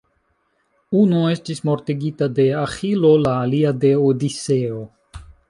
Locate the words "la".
3.27-3.35